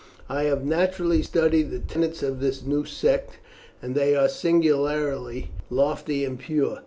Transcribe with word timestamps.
I 0.29 0.45
have 0.45 0.65
naturally 0.65 1.21
studied 1.21 1.69
the 1.69 1.77
tenets 1.77 2.23
of 2.23 2.39
this 2.39 2.63
new 2.65 2.85
sect, 2.85 3.37
and 3.83 3.93
they 3.93 4.15
are 4.15 4.27
singularly 4.27 5.51
lofty 5.69 6.25
and 6.25 6.39
pure. 6.39 6.79